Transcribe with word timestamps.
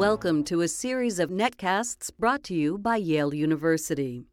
Welcome 0.00 0.44
to 0.44 0.62
a 0.62 0.68
series 0.68 1.18
of 1.18 1.28
netcasts 1.28 2.10
brought 2.18 2.42
to 2.44 2.54
you 2.54 2.78
by 2.78 2.96
Yale 2.96 3.34
University. 3.34 4.24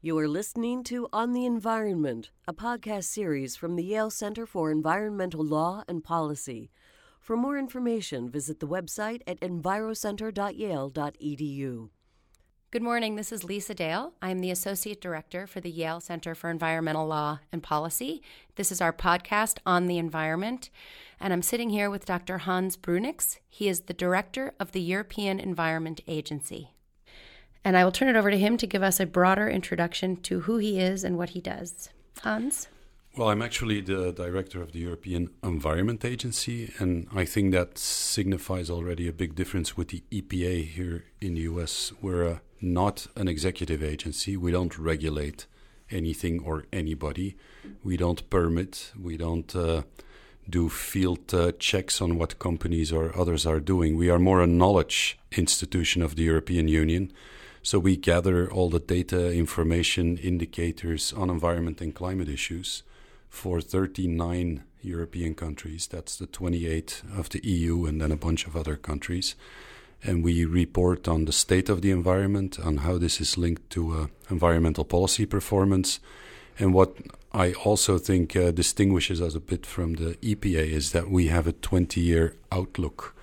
You 0.00 0.16
are 0.18 0.28
listening 0.28 0.84
to 0.84 1.08
On 1.12 1.32
the 1.32 1.44
Environment, 1.44 2.30
a 2.46 2.54
podcast 2.54 3.06
series 3.06 3.56
from 3.56 3.74
the 3.74 3.82
Yale 3.82 4.10
Center 4.10 4.46
for 4.46 4.70
Environmental 4.70 5.44
Law 5.44 5.82
and 5.88 6.04
Policy. 6.04 6.70
For 7.18 7.36
more 7.36 7.58
information, 7.58 8.30
visit 8.30 8.60
the 8.60 8.68
website 8.68 9.22
at 9.26 9.40
envirocenter.yale.edu. 9.40 11.88
Good 12.72 12.82
morning. 12.82 13.14
This 13.14 13.30
is 13.30 13.44
Lisa 13.44 13.74
Dale. 13.74 14.12
I'm 14.20 14.40
the 14.40 14.50
Associate 14.50 15.00
Director 15.00 15.46
for 15.46 15.60
the 15.60 15.70
Yale 15.70 16.00
Center 16.00 16.34
for 16.34 16.50
Environmental 16.50 17.06
Law 17.06 17.38
and 17.52 17.62
Policy. 17.62 18.22
This 18.56 18.72
is 18.72 18.80
our 18.80 18.92
podcast 18.92 19.58
on 19.64 19.86
the 19.86 19.98
environment. 19.98 20.68
And 21.20 21.32
I'm 21.32 21.42
sitting 21.42 21.70
here 21.70 21.88
with 21.88 22.04
Dr. 22.04 22.38
Hans 22.38 22.76
Bruyninckx. 22.76 23.38
He 23.48 23.68
is 23.68 23.82
the 23.82 23.94
Director 23.94 24.52
of 24.58 24.72
the 24.72 24.80
European 24.80 25.38
Environment 25.38 26.00
Agency. 26.08 26.72
And 27.64 27.76
I 27.76 27.84
will 27.84 27.92
turn 27.92 28.08
it 28.08 28.16
over 28.16 28.32
to 28.32 28.38
him 28.38 28.56
to 28.56 28.66
give 28.66 28.82
us 28.82 28.98
a 28.98 29.06
broader 29.06 29.48
introduction 29.48 30.16
to 30.22 30.40
who 30.40 30.58
he 30.58 30.80
is 30.80 31.04
and 31.04 31.16
what 31.16 31.30
he 31.30 31.40
does. 31.40 31.90
Hans? 32.24 32.66
Well, 33.16 33.30
I'm 33.30 33.40
actually 33.40 33.80
the 33.80 34.12
director 34.12 34.60
of 34.60 34.72
the 34.72 34.80
European 34.80 35.30
Environment 35.42 36.04
Agency, 36.04 36.74
and 36.78 37.08
I 37.14 37.24
think 37.24 37.52
that 37.52 37.78
signifies 37.78 38.68
already 38.68 39.08
a 39.08 39.12
big 39.12 39.34
difference 39.34 39.74
with 39.74 39.88
the 39.88 40.02
EPA 40.12 40.66
here 40.66 41.06
in 41.22 41.32
the 41.32 41.40
US. 41.52 41.94
We're 42.02 42.28
uh, 42.28 42.38
not 42.60 43.06
an 43.16 43.26
executive 43.26 43.82
agency, 43.82 44.36
we 44.36 44.52
don't 44.52 44.76
regulate 44.76 45.46
anything 45.90 46.40
or 46.40 46.66
anybody, 46.74 47.38
we 47.82 47.96
don't 47.96 48.28
permit, 48.28 48.92
we 49.00 49.16
don't 49.16 49.56
uh, 49.56 49.84
do 50.50 50.68
field 50.68 51.32
uh, 51.32 51.52
checks 51.52 52.02
on 52.02 52.18
what 52.18 52.38
companies 52.38 52.92
or 52.92 53.18
others 53.18 53.46
are 53.46 53.60
doing. 53.60 53.96
We 53.96 54.10
are 54.10 54.18
more 54.18 54.42
a 54.42 54.46
knowledge 54.46 55.18
institution 55.32 56.02
of 56.02 56.16
the 56.16 56.24
European 56.24 56.68
Union. 56.68 57.10
So 57.62 57.78
we 57.78 57.96
gather 57.96 58.52
all 58.52 58.68
the 58.68 58.78
data, 58.78 59.32
information, 59.32 60.18
indicators 60.18 61.14
on 61.14 61.30
environment 61.30 61.80
and 61.80 61.94
climate 61.94 62.28
issues 62.28 62.82
for 63.36 63.60
39 63.60 64.64
European 64.80 65.34
countries. 65.34 65.86
That's 65.86 66.16
the 66.16 66.26
28 66.26 67.02
of 67.16 67.28
the 67.28 67.40
EU 67.46 67.84
and 67.84 68.00
then 68.00 68.10
a 68.10 68.16
bunch 68.16 68.46
of 68.46 68.56
other 68.56 68.76
countries. 68.76 69.34
And 70.02 70.24
we 70.24 70.44
report 70.44 71.06
on 71.06 71.26
the 71.26 71.32
state 71.32 71.68
of 71.68 71.82
the 71.82 71.90
environment, 71.90 72.58
on 72.58 72.78
how 72.78 72.98
this 72.98 73.20
is 73.20 73.36
linked 73.36 73.68
to 73.70 73.92
uh, 73.92 74.06
environmental 74.30 74.84
policy 74.84 75.26
performance. 75.26 76.00
And 76.58 76.72
what 76.72 76.96
I 77.32 77.52
also 77.52 77.98
think 77.98 78.34
uh, 78.34 78.50
distinguishes 78.52 79.20
us 79.20 79.34
a 79.34 79.40
bit 79.40 79.66
from 79.66 79.94
the 79.94 80.14
EPA 80.22 80.70
is 80.70 80.92
that 80.92 81.10
we 81.10 81.26
have 81.28 81.46
a 81.46 81.52
20 81.52 82.00
year 82.00 82.36
outlook. 82.50 83.14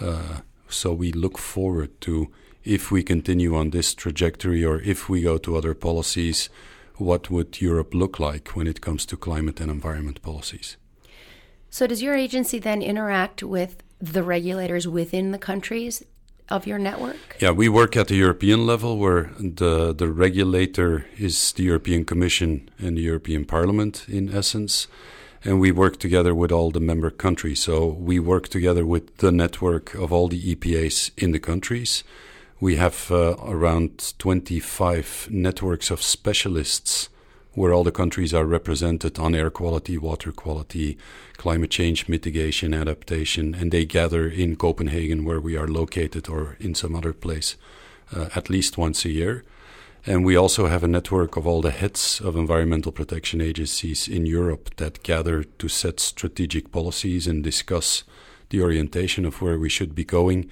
Uh, 0.00 0.40
so 0.68 0.92
we 0.92 1.10
look 1.12 1.38
forward 1.38 2.00
to 2.02 2.28
if 2.64 2.90
we 2.90 3.02
continue 3.02 3.56
on 3.56 3.70
this 3.70 3.94
trajectory 3.94 4.64
or 4.64 4.80
if 4.80 5.08
we 5.08 5.22
go 5.22 5.38
to 5.38 5.56
other 5.56 5.74
policies, 5.74 6.50
what 6.98 7.30
would 7.30 7.60
Europe 7.60 7.94
look 7.94 8.18
like 8.18 8.56
when 8.56 8.66
it 8.66 8.80
comes 8.80 9.06
to 9.06 9.16
climate 9.16 9.60
and 9.60 9.70
environment 9.70 10.22
policies? 10.22 10.76
So, 11.70 11.86
does 11.86 12.02
your 12.02 12.14
agency 12.14 12.58
then 12.58 12.82
interact 12.82 13.42
with 13.42 13.82
the 14.00 14.22
regulators 14.22 14.86
within 14.88 15.32
the 15.32 15.38
countries 15.38 16.02
of 16.48 16.66
your 16.66 16.78
network? 16.78 17.36
Yeah, 17.38 17.50
we 17.50 17.68
work 17.68 17.96
at 17.96 18.08
the 18.08 18.16
European 18.16 18.66
level 18.66 18.98
where 18.98 19.30
the, 19.38 19.94
the 19.94 20.08
regulator 20.08 21.06
is 21.18 21.52
the 21.52 21.64
European 21.64 22.04
Commission 22.04 22.70
and 22.78 22.96
the 22.96 23.02
European 23.02 23.44
Parliament, 23.44 24.06
in 24.08 24.34
essence. 24.34 24.86
And 25.44 25.60
we 25.60 25.70
work 25.70 25.98
together 25.98 26.34
with 26.34 26.50
all 26.50 26.70
the 26.70 26.80
member 26.80 27.10
countries. 27.10 27.60
So 27.60 27.86
we 27.86 28.18
work 28.18 28.48
together 28.48 28.84
with 28.84 29.18
the 29.18 29.30
network 29.30 29.94
of 29.94 30.12
all 30.12 30.28
the 30.28 30.54
EPAs 30.54 31.10
in 31.16 31.32
the 31.32 31.38
countries. 31.38 32.02
We 32.58 32.76
have 32.76 33.10
uh, 33.10 33.36
around 33.44 34.14
25 34.18 35.28
networks 35.30 35.90
of 35.90 36.02
specialists 36.02 37.10
where 37.52 37.72
all 37.72 37.84
the 37.84 37.92
countries 37.92 38.32
are 38.32 38.46
represented 38.46 39.18
on 39.18 39.34
air 39.34 39.50
quality, 39.50 39.98
water 39.98 40.32
quality, 40.32 40.96
climate 41.36 41.70
change 41.70 42.08
mitigation, 42.08 42.72
adaptation, 42.72 43.54
and 43.54 43.72
they 43.72 43.84
gather 43.84 44.26
in 44.26 44.56
Copenhagen, 44.56 45.24
where 45.24 45.40
we 45.40 45.56
are 45.56 45.68
located, 45.68 46.28
or 46.28 46.56
in 46.58 46.74
some 46.74 46.94
other 46.94 47.12
place, 47.12 47.56
uh, 48.14 48.28
at 48.34 48.48
least 48.48 48.78
once 48.78 49.04
a 49.04 49.10
year. 49.10 49.44
And 50.06 50.24
we 50.24 50.36
also 50.36 50.66
have 50.66 50.84
a 50.84 50.88
network 50.88 51.36
of 51.36 51.46
all 51.46 51.60
the 51.60 51.70
heads 51.70 52.20
of 52.20 52.36
environmental 52.36 52.92
protection 52.92 53.40
agencies 53.42 54.08
in 54.08 54.24
Europe 54.24 54.70
that 54.76 55.02
gather 55.02 55.44
to 55.44 55.68
set 55.68 56.00
strategic 56.00 56.72
policies 56.72 57.26
and 57.26 57.42
discuss 57.42 58.04
the 58.50 58.62
orientation 58.62 59.24
of 59.24 59.42
where 59.42 59.58
we 59.58 59.68
should 59.68 59.94
be 59.94 60.04
going. 60.04 60.48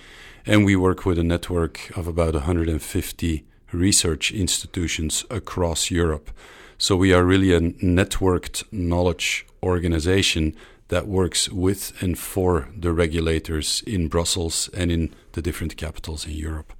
And 0.46 0.64
we 0.64 0.76
work 0.76 1.06
with 1.06 1.18
a 1.18 1.24
network 1.24 1.96
of 1.96 2.06
about 2.06 2.34
150 2.34 3.44
research 3.72 4.30
institutions 4.30 5.24
across 5.30 5.90
Europe 5.90 6.30
so 6.78 6.96
we 6.96 7.12
are 7.12 7.24
really 7.24 7.52
a 7.52 7.60
networked 7.60 8.64
knowledge 8.72 9.46
organization 9.62 10.54
that 10.88 11.06
works 11.06 11.48
with 11.48 11.94
and 12.02 12.18
for 12.18 12.68
the 12.76 12.92
regulators 12.92 13.82
in 13.86 14.08
Brussels 14.08 14.68
and 14.74 14.90
in 14.90 15.14
the 15.32 15.42
different 15.42 15.76
capitals 15.76 16.26
in 16.26 16.32
Europe. 16.32 16.72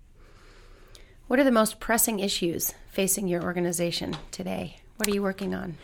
What 1.27 1.39
are 1.39 1.45
the 1.45 1.51
most 1.51 1.81
pressing 1.81 2.21
issues 2.21 2.75
facing 2.91 3.29
your 3.29 3.43
organization 3.43 4.17
today? 4.31 4.77
What 4.97 5.09
are 5.09 5.15
you 5.15 5.23
working 5.23 5.55
on? 5.55 5.79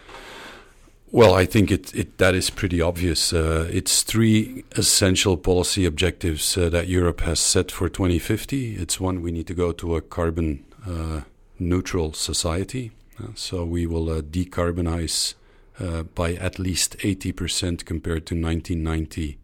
Well, 1.13 1.35
I 1.35 1.45
think 1.45 1.73
it, 1.73 1.93
it 1.93 2.19
that 2.19 2.37
is 2.37 2.51
pretty 2.51 2.81
obvious. 2.81 3.33
Uh, 3.33 3.69
it's 3.73 4.05
three 4.05 4.63
essential 4.77 5.37
policy 5.37 5.85
objectives 5.85 6.57
uh, 6.57 6.69
that 6.69 6.87
Europe 6.87 7.23
has 7.23 7.41
set 7.41 7.73
for 7.73 7.89
2050. 7.89 8.77
It's 8.77 9.01
one, 9.01 9.21
we 9.21 9.33
need 9.33 9.49
to 9.49 9.55
go 9.55 9.73
to 9.73 9.97
a 9.97 10.03
carbon 10.03 10.65
uh, 10.87 11.23
neutral 11.59 12.13
society. 12.13 12.93
Uh, 13.19 13.29
so 13.35 13.65
we 13.65 13.89
will 13.89 14.09
uh, 14.09 14.21
decarbonize 14.23 15.35
uh, 15.81 16.05
by 16.05 16.35
at 16.35 16.61
least 16.61 16.97
80% 16.99 17.85
compared 17.85 18.25
to 18.27 18.41
1990 18.41 19.37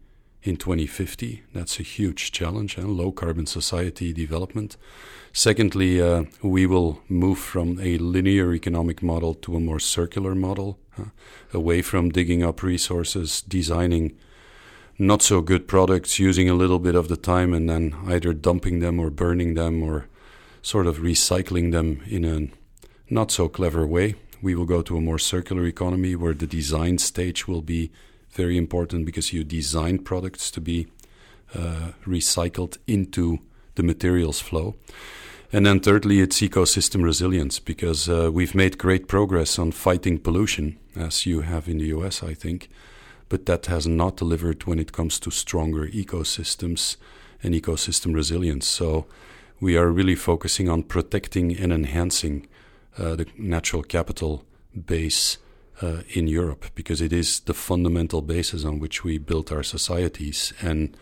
in 0.43 0.55
2050. 0.55 1.43
That's 1.53 1.81
a 1.81 1.83
huge 1.83 2.31
challenge, 2.31 2.77
and 2.77 2.91
low 2.91 3.11
carbon 3.11 3.45
society 3.45 4.13
development. 4.13 4.77
Secondly, 5.33 6.01
we 6.41 6.65
will 6.65 7.01
move 7.09 7.37
from 7.37 7.77
a 7.81 7.97
linear 7.97 8.53
economic 8.53 9.03
model 9.03 9.33
to 9.35 9.57
a 9.57 9.59
more 9.59 9.79
circular 9.79 10.33
model, 10.33 10.79
away 11.53 11.81
from 11.81 12.09
digging 12.09 12.43
up 12.43 12.63
resources, 12.63 13.41
designing 13.41 14.17
not 14.99 15.21
so 15.21 15.41
good 15.41 15.67
products, 15.67 16.19
using 16.19 16.49
a 16.49 16.55
little 16.55 16.79
bit 16.79 16.95
of 16.95 17.07
the 17.07 17.17
time, 17.17 17.53
and 17.53 17.69
then 17.69 17.95
either 18.07 18.33
dumping 18.33 18.79
them 18.79 18.99
or 18.99 19.09
burning 19.09 19.53
them 19.53 19.83
or 19.83 20.07
sort 20.61 20.87
of 20.87 20.97
recycling 20.97 21.71
them 21.71 22.01
in 22.07 22.25
a 22.25 22.49
not 23.09 23.31
so 23.31 23.47
clever 23.47 23.85
way. 23.85 24.15
We 24.41 24.55
will 24.55 24.65
go 24.65 24.81
to 24.81 24.97
a 24.97 25.01
more 25.01 25.19
circular 25.19 25.65
economy 25.65 26.15
where 26.15 26.33
the 26.33 26.47
design 26.47 26.97
stage 26.97 27.47
will 27.47 27.61
be 27.61 27.91
very 28.31 28.57
important 28.57 29.05
because 29.05 29.33
you 29.33 29.43
design 29.43 29.99
products 29.99 30.51
to 30.51 30.61
be 30.61 30.87
uh, 31.55 31.91
recycled 32.05 32.77
into 32.85 33.39
the 33.75 33.83
materials 33.83 34.39
flow. 34.39 34.75
And 35.51 35.65
then, 35.65 35.79
thirdly, 35.79 36.19
it's 36.19 36.41
ecosystem 36.41 37.03
resilience 37.03 37.59
because 37.59 38.09
uh, 38.09 38.29
we've 38.33 38.53
made 38.53 38.77
great 38.77 39.07
progress 39.07 39.57
on 39.57 39.71
fighting 39.71 40.19
pollution, 40.19 40.77
as 40.95 41.25
you 41.25 41.41
have 41.41 41.69
in 41.69 41.77
the 41.77 41.85
US, 41.85 42.21
I 42.21 42.33
think, 42.33 42.69
but 43.29 43.45
that 43.45 43.67
has 43.67 43.87
not 43.87 44.17
delivered 44.17 44.65
when 44.65 44.79
it 44.79 44.91
comes 44.91 45.19
to 45.19 45.31
stronger 45.31 45.87
ecosystems 45.87 46.97
and 47.41 47.55
ecosystem 47.55 48.13
resilience. 48.13 48.67
So, 48.67 49.05
we 49.59 49.77
are 49.77 49.89
really 49.89 50.15
focusing 50.15 50.69
on 50.69 50.83
protecting 50.83 51.57
and 51.57 51.71
enhancing 51.71 52.47
uh, 52.97 53.15
the 53.15 53.27
natural 53.37 53.83
capital 53.83 54.43
base 54.85 55.37
uh, 55.81 56.01
in 56.09 56.27
Europe 56.27 56.65
because 56.75 57.01
it 57.01 57.13
is 57.13 57.39
the 57.41 57.53
fundamental 57.53 58.21
basis 58.21 58.65
on 58.65 58.79
which 58.79 59.03
we 59.03 59.17
built 59.17 59.51
our 59.51 59.63
societies. 59.63 60.53
And 60.61 60.95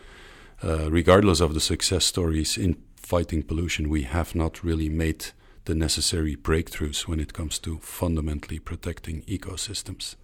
uh, 0.63 0.89
regardless 0.89 1.42
of 1.42 1.53
the 1.53 1.59
success 1.59 2.06
stories 2.06 2.57
in 2.57 2.77
fighting 3.06 3.44
pollution, 3.44 3.88
we 3.90 4.04
have 4.04 4.34
not 4.36 4.63
really 4.63 4.90
made 4.90 5.28
the 5.66 5.75
necessary 5.75 6.36
breakthroughs 6.36 7.07
when 7.07 7.19
it 7.19 7.34
comes 7.34 7.60
to 7.60 7.78
fundamentally 7.80 8.60
protecting 8.60 9.22
ecosystems. 9.24 10.16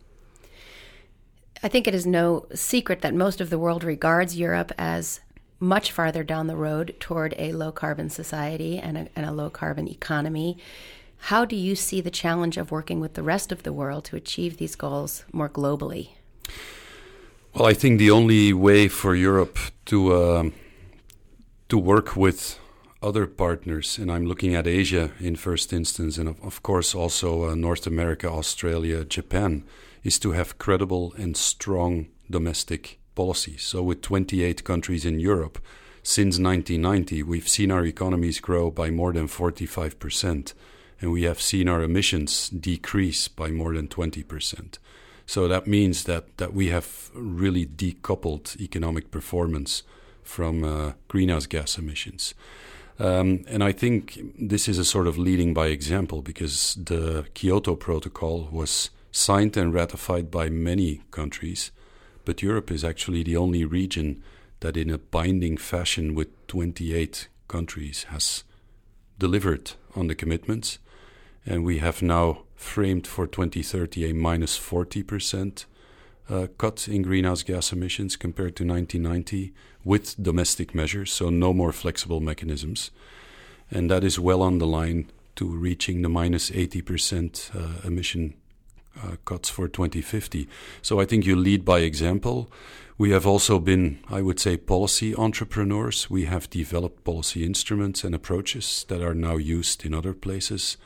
I 1.63 1.68
think 1.68 1.88
it 1.88 1.94
is 1.94 2.07
no 2.07 2.48
secret 2.56 3.01
that 3.01 3.13
most 3.13 3.39
of 3.39 3.51
the 3.51 3.60
world 3.60 3.83
regards 3.83 4.36
Europe 4.36 4.72
as 4.78 5.19
much 5.60 5.92
farther 5.92 6.24
down 6.24 6.48
the 6.48 6.56
road 6.56 6.95
toward 7.00 7.36
a 7.38 7.54
low 7.54 7.72
carbon 7.72 8.10
society 8.10 8.80
and 8.80 8.98
a, 8.98 9.07
and 9.16 9.28
a 9.28 9.31
low 9.31 9.50
carbon 9.51 9.88
economy. 9.88 10.57
How 11.30 11.45
do 11.45 11.56
you 11.56 11.75
see 11.75 12.01
the 12.01 12.10
challenge 12.10 12.57
of 12.57 12.72
working 12.72 13.00
with 13.00 13.13
the 13.13 13.22
rest 13.22 13.51
of 13.51 13.62
the 13.62 13.72
world 13.72 14.06
to 14.06 14.16
achieve 14.16 14.57
these 14.57 14.75
goals 14.75 15.24
more 15.31 15.50
globally? 15.50 16.10
Well, 17.54 17.68
I 17.68 17.75
think 17.75 18.00
the 18.00 18.10
only 18.10 18.54
way 18.54 18.88
for 18.88 19.13
Europe 19.13 19.60
to 19.86 20.13
uh, 20.13 20.44
to 21.69 21.78
work 21.78 22.16
with 22.16 22.60
other 23.01 23.25
partners, 23.25 23.98
and 23.98 24.12
I'm 24.12 24.25
looking 24.25 24.56
at 24.56 24.68
Asia 24.68 25.12
in 25.19 25.36
first 25.36 25.74
instance, 25.74 26.18
and 26.18 26.30
of, 26.30 26.42
of 26.44 26.62
course 26.62 26.94
also 26.94 27.50
uh, 27.50 27.56
North 27.56 27.88
America, 27.88 28.30
Australia, 28.30 29.03
Japan, 29.03 29.63
is 30.03 30.19
to 30.19 30.31
have 30.31 30.57
credible 30.57 31.13
and 31.18 31.36
strong 31.36 32.07
domestic 32.30 33.00
policies. 33.15 33.63
So, 33.63 33.83
with 33.83 34.01
28 34.01 34.63
countries 34.63 35.06
in 35.06 35.19
Europe, 35.19 35.59
since 36.03 36.39
1990, 36.39 37.24
we've 37.24 37.48
seen 37.48 37.71
our 37.71 37.86
economies 37.86 38.39
grow 38.39 38.71
by 38.71 38.89
more 38.89 39.13
than 39.13 39.27
45%, 39.27 40.54
and 41.00 41.12
we 41.12 41.24
have 41.24 41.39
seen 41.39 41.68
our 41.68 41.83
emissions 41.83 42.50
decrease 42.50 43.27
by 43.27 43.50
more 43.50 43.75
than 43.75 43.88
20%. 43.88 44.77
So 45.25 45.47
that 45.47 45.68
means 45.68 46.04
that, 46.06 46.38
that 46.38 46.54
we 46.54 46.68
have 46.68 47.12
really 47.13 47.65
decoupled 47.65 48.59
economic 48.59 49.12
performance 49.12 49.83
from 50.24 50.63
uh, 50.63 50.94
greenhouse 51.07 51.45
gas 51.45 51.77
emissions. 51.77 52.33
Um, 53.01 53.45
and 53.48 53.63
I 53.63 53.71
think 53.71 54.19
this 54.38 54.68
is 54.68 54.77
a 54.77 54.86
sort 54.86 55.07
of 55.07 55.18
leading 55.18 55.56
by 55.56 55.68
example 55.68 56.21
because 56.21 56.75
the 56.75 57.25
Kyoto 57.33 57.75
Protocol 57.75 58.48
was 58.51 58.92
signed 59.12 59.57
and 59.57 59.74
ratified 59.74 60.30
by 60.30 60.50
many 60.50 61.01
countries, 61.09 61.71
but 62.25 62.44
Europe 62.44 62.69
is 62.69 62.83
actually 62.83 63.24
the 63.24 63.36
only 63.36 63.65
region 63.65 64.21
that, 64.59 64.77
in 64.77 64.92
a 64.92 65.00
binding 65.00 65.57
fashion 65.57 66.13
with 66.13 66.27
28 66.45 67.27
countries, 67.48 68.03
has 68.09 68.44
delivered 69.18 69.71
on 69.95 70.06
the 70.06 70.13
commitments. 70.13 70.77
And 71.44 71.65
we 71.65 71.80
have 71.80 72.04
now 72.04 72.44
framed 72.54 73.07
for 73.07 73.25
2030 73.25 74.12
a 74.12 74.13
minus 74.13 74.59
40% 74.59 75.65
uh, 76.31 76.48
cut 76.57 76.88
in 76.88 77.01
greenhouse 77.01 77.44
gas 77.44 77.74
emissions 77.74 78.16
compared 78.16 78.56
to 78.56 78.66
1990 78.66 79.54
with 79.83 80.22
domestic 80.22 80.74
measures, 80.74 81.12
so 81.12 81.30
no 81.30 81.54
more 81.54 81.74
flexible 81.74 82.19
mechanisms. 82.19 82.92
And 83.69 83.92
that 83.92 84.04
is 84.04 84.19
well 84.19 84.42
on 84.42 84.57
the 84.60 84.68
line 84.68 85.12
to 85.36 85.48
reaching 85.48 86.01
the 86.01 86.10
minus 86.10 86.50
80% 86.50 87.56
uh, 87.56 87.88
emission 87.88 88.36
uh, 89.01 89.16
cuts 89.25 89.50
for 89.50 89.68
2050. 89.68 90.48
So 90.81 91.00
I 91.00 91.06
think 91.06 91.25
you 91.25 91.36
lead 91.36 91.66
by 91.66 91.80
example. 91.80 92.51
We 92.98 93.12
have 93.12 93.25
also 93.25 93.60
been, 93.60 94.00
I 94.10 94.22
would 94.22 94.39
say, 94.39 94.57
policy 94.57 95.16
entrepreneurs. 95.16 96.10
We 96.10 96.25
have 96.25 96.50
developed 96.50 97.04
policy 97.04 97.45
instruments 97.45 98.04
and 98.04 98.13
approaches 98.13 98.86
that 98.89 99.01
are 99.01 99.16
now 99.16 99.38
used 99.38 99.86
in 99.86 99.94
other 99.94 100.13
places 100.13 100.78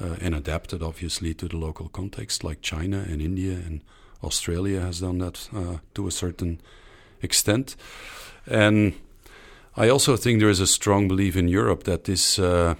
uh, 0.00 0.16
and 0.20 0.34
adapted, 0.34 0.82
obviously, 0.82 1.34
to 1.34 1.48
the 1.48 1.58
local 1.58 1.88
context, 1.88 2.42
like 2.42 2.62
China 2.62 3.04
and 3.08 3.22
India 3.22 3.52
and 3.52 3.82
Australia 4.22 4.80
has 4.80 5.00
done 5.00 5.18
that 5.18 5.48
uh, 5.54 5.78
to 5.94 6.06
a 6.06 6.10
certain 6.10 6.60
extent. 7.22 7.76
And 8.46 8.94
I 9.76 9.88
also 9.88 10.16
think 10.16 10.40
there 10.40 10.50
is 10.50 10.60
a 10.60 10.66
strong 10.66 11.08
belief 11.08 11.36
in 11.36 11.48
Europe 11.48 11.84
that 11.84 12.04
this 12.04 12.38
uh, 12.38 12.74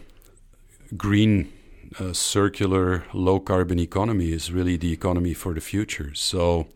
green, 0.97 1.53
uh, 1.99 2.13
circular, 2.13 3.05
low 3.13 3.41
carbon 3.41 3.79
economy 3.79 4.33
is 4.33 4.53
really 4.53 4.77
the 4.77 4.93
economy 4.93 5.35
for 5.35 5.55
the 5.55 5.61
future. 5.61 6.13
So, 6.15 6.67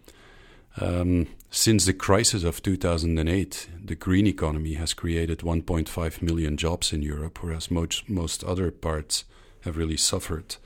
um, 0.80 1.28
since 1.50 1.84
the 1.84 1.92
crisis 1.92 2.42
of 2.42 2.62
2008, 2.62 3.68
the 3.84 3.94
green 3.94 4.26
economy 4.26 4.74
has 4.74 4.92
created 4.92 5.38
1.5 5.38 6.22
million 6.22 6.56
jobs 6.56 6.92
in 6.92 7.00
Europe, 7.00 7.42
whereas 7.42 7.70
most, 7.70 8.08
most 8.08 8.42
other 8.42 8.72
parts 8.72 9.24
have 9.60 9.76
really 9.76 9.96
suffered 9.96 10.56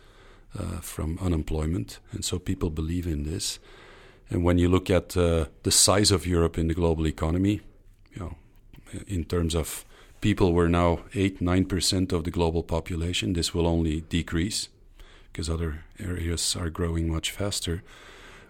uh, 0.58 0.80
from 0.80 1.18
unemployment. 1.20 1.98
And 2.12 2.24
so 2.24 2.38
people 2.38 2.70
believe 2.70 3.06
in 3.06 3.24
this. 3.24 3.58
And 4.30 4.44
when 4.44 4.58
you 4.58 4.68
look 4.68 4.90
at 4.90 5.16
uh, 5.16 5.46
the 5.62 5.70
size 5.70 6.10
of 6.10 6.26
Europe 6.26 6.58
in 6.58 6.68
the 6.68 6.74
global 6.74 7.06
economy, 7.06 7.60
you 8.12 8.20
know, 8.20 8.34
in 9.06 9.24
terms 9.24 9.54
of 9.54 9.84
people, 10.20 10.52
we're 10.52 10.68
now 10.68 11.00
eight, 11.14 11.40
nine 11.40 11.64
percent 11.64 12.12
of 12.12 12.24
the 12.24 12.30
global 12.30 12.62
population. 12.62 13.32
This 13.32 13.54
will 13.54 13.66
only 13.66 14.02
decrease 14.02 14.68
because 15.32 15.48
other 15.48 15.84
areas 15.98 16.56
are 16.56 16.70
growing 16.70 17.08
much 17.10 17.30
faster. 17.30 17.82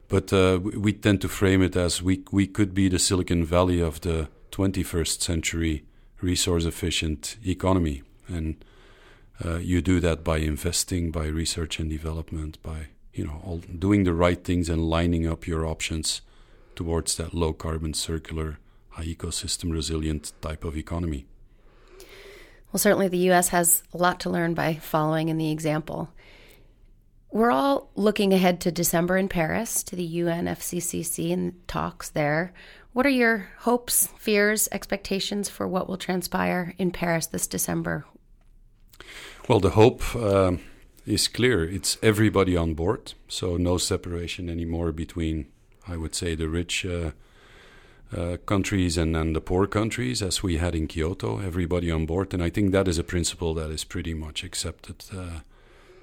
But 0.09 0.33
uh, 0.33 0.59
we 0.63 0.93
tend 0.95 1.21
to 1.21 1.29
frame 1.29 1.63
it 1.63 1.77
as 1.77 2.03
we 2.03 2.23
we 2.33 2.47
could 2.47 2.75
be 2.75 2.89
the 2.89 2.99
Silicon 2.99 3.45
Valley 3.45 3.81
of 3.81 4.01
the 4.01 4.29
21st 4.53 5.21
century 5.21 5.85
resource 6.21 6.65
efficient 6.65 7.37
economy, 7.47 8.03
and 8.27 8.65
uh, 9.45 9.59
you 9.59 9.81
do 9.81 10.01
that 10.01 10.25
by 10.25 10.39
investing, 10.39 11.11
by 11.11 11.27
research 11.27 11.79
and 11.79 11.91
development, 11.91 12.61
by 12.63 12.89
you 13.19 13.27
know, 13.27 13.43
all, 13.45 13.59
doing 13.59 14.05
the 14.05 14.15
right 14.15 14.43
things 14.43 14.69
and 14.69 14.89
lining 14.89 15.27
up 15.27 15.47
your 15.47 15.67
options 15.67 16.23
towards 16.77 17.17
that 17.17 17.35
low 17.35 17.53
carbon, 17.53 17.93
circular, 17.93 18.59
high 18.91 19.05
ecosystem 19.05 19.73
resilient 19.73 20.33
type 20.41 20.65
of 20.65 20.77
economy. 20.77 21.27
Well, 22.73 22.79
certainly 22.79 23.09
the 23.09 23.19
U.S. 23.31 23.49
has 23.49 23.83
a 23.93 23.97
lot 23.97 24.21
to 24.21 24.31
learn 24.31 24.55
by 24.55 24.75
following 24.75 25.29
in 25.29 25.39
the 25.39 25.51
example. 25.51 26.11
We're 27.31 27.51
all 27.51 27.91
looking 27.95 28.33
ahead 28.33 28.61
to 28.63 28.73
December 28.73 29.19
in 29.19 29.29
Paris 29.29 29.83
to 29.85 29.97
the 29.97 30.21
UNFCCC 30.21 31.33
and 31.33 31.67
talks 31.67 32.11
there. 32.11 32.53
What 32.93 33.05
are 33.05 33.11
your 33.11 33.49
hopes, 33.59 34.09
fears, 34.19 34.69
expectations 34.73 35.49
for 35.49 35.67
what 35.69 35.89
will 35.89 35.99
transpire 35.99 36.75
in 36.79 36.91
Paris 36.91 37.27
this 37.27 37.47
December? 37.47 38.07
Well, 39.49 39.61
the 39.61 39.71
hope. 39.71 40.03
Uh, 40.15 40.53
is 41.09 41.29
clear. 41.29 41.65
It's 41.65 41.97
everybody 42.03 42.57
on 42.57 42.75
board, 42.75 43.15
so 43.29 43.57
no 43.57 43.79
separation 43.79 44.49
anymore 44.49 44.93
between, 44.93 45.47
I 45.87 45.97
would 45.97 46.15
say, 46.15 46.35
the 46.35 46.49
rich 46.49 46.85
uh, 46.85 47.13
uh, 48.17 48.37
countries 48.47 48.97
and, 48.99 49.17
and 49.17 49.35
the 49.35 49.41
poor 49.41 49.67
countries, 49.67 50.23
as 50.23 50.43
we 50.43 50.59
had 50.59 50.75
in 50.75 50.87
Kyoto. 50.87 51.41
Everybody 51.41 51.91
on 51.91 52.07
board, 52.07 52.35
and 52.35 52.43
I 52.43 52.51
think 52.51 52.73
that 52.73 52.89
is 52.89 52.99
a 52.99 53.05
principle 53.05 53.55
that 53.55 53.71
is 53.71 53.85
pretty 53.85 54.15
much 54.15 54.45
accepted 54.45 55.05
uh, 55.15 55.41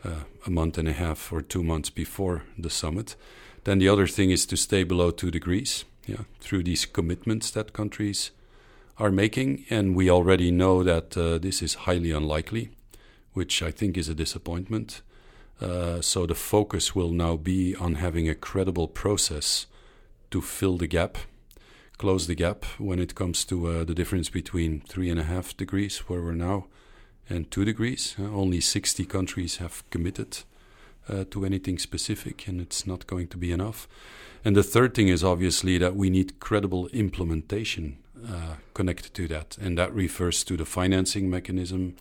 uh 0.03 0.23
a 0.45 0.49
month 0.49 0.77
and 0.77 0.87
a 0.87 0.93
half 0.93 1.33
or 1.33 1.41
two 1.41 1.63
months 1.63 1.89
before 1.89 2.43
the 2.57 2.69
summit. 2.69 3.15
Then 3.63 3.79
the 3.79 3.89
other 3.89 4.07
thing 4.07 4.31
is 4.31 4.45
to 4.47 4.57
stay 4.57 4.83
below 4.83 5.11
two 5.11 5.31
degrees, 5.31 5.85
yeah, 6.05 6.23
through 6.39 6.63
these 6.63 6.85
commitments 6.85 7.51
that 7.51 7.73
countries 7.73 8.31
are 8.97 9.11
making, 9.11 9.65
and 9.69 9.95
we 9.95 10.09
already 10.09 10.51
know 10.51 10.83
that 10.83 11.17
uh, 11.17 11.37
this 11.37 11.61
is 11.61 11.85
highly 11.85 12.11
unlikely 12.11 12.69
which 13.35 13.61
I 13.61 13.69
think 13.69 13.97
is 13.97 14.09
a 14.09 14.15
disappointment. 14.15 15.01
Uh, 15.61 16.01
so 16.01 16.25
the 16.25 16.35
focus 16.35 16.95
will 16.95 17.11
now 17.11 17.35
be 17.35 17.75
on 17.75 17.95
having 17.95 18.27
a 18.27 18.35
credible 18.35 18.87
process 18.87 19.67
to 20.31 20.41
fill 20.41 20.77
the 20.77 20.87
gap, 20.87 21.17
close 21.97 22.27
the 22.27 22.35
gap 22.35 22.65
when 22.77 22.99
it 22.99 23.13
comes 23.13 23.45
to 23.45 23.67
uh, 23.67 23.83
the 23.83 23.93
difference 23.93 24.29
between 24.29 24.81
three 24.81 25.09
and 25.09 25.19
a 25.19 25.23
half 25.23 25.55
degrees, 25.55 25.99
where 26.09 26.21
we're 26.21 26.33
now, 26.33 26.65
and 27.29 27.51
two 27.51 27.65
degrees. 27.65 28.15
Uh, 28.17 28.23
only 28.23 28.61
60 28.61 29.05
countries 29.05 29.57
have 29.57 29.83
committed 29.89 30.39
uh, 31.09 31.25
to 31.29 31.45
anything 31.45 31.77
specific, 31.77 32.47
and 32.47 32.61
it's 32.61 32.87
not 32.87 33.05
going 33.05 33.27
to 33.27 33.37
be 33.37 33.51
enough. 33.51 33.87
And 34.45 34.55
the 34.55 34.63
third 34.63 34.93
thing 34.93 35.09
is 35.09 35.23
obviously 35.23 35.77
that 35.79 35.95
we 35.95 36.09
need 36.09 36.39
credible 36.39 36.87
implementation 36.87 37.97
uh, 38.25 38.55
connected 38.73 39.13
to 39.13 39.27
that, 39.27 39.57
and 39.59 39.77
that 39.77 39.93
refers 39.93 40.43
to 40.45 40.55
the 40.55 40.65
financing 40.65 41.29
mechanism 41.29 41.95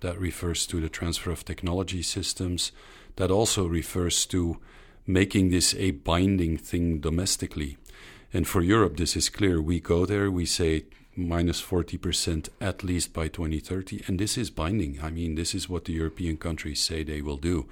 that 0.00 0.18
refers 0.18 0.66
to 0.66 0.80
the 0.80 0.88
transfer 0.88 1.30
of 1.30 1.44
technology 1.44 2.02
systems, 2.02 2.72
that 3.16 3.30
also 3.30 3.66
refers 3.66 4.26
to 4.26 4.58
making 5.06 5.50
this 5.50 5.74
a 5.74 5.92
binding 5.92 6.58
thing 6.58 7.00
domestically. 7.00 7.78
And 8.32 8.46
for 8.46 8.62
Europe, 8.62 8.96
this 8.96 9.16
is 9.16 9.28
clear. 9.28 9.60
We 9.60 9.80
go 9.80 10.04
there, 10.04 10.30
we 10.30 10.44
say 10.44 10.84
minus 11.16 11.60
40% 11.60 12.48
at 12.60 12.84
least 12.84 13.12
by 13.12 13.28
2030, 13.28 14.04
and 14.06 14.18
this 14.18 14.38
is 14.38 14.50
binding. 14.50 15.00
I 15.02 15.10
mean, 15.10 15.34
this 15.34 15.54
is 15.54 15.68
what 15.68 15.86
the 15.86 15.94
European 15.94 16.36
countries 16.36 16.80
say 16.80 17.02
they 17.02 17.22
will 17.22 17.36
do. 17.36 17.66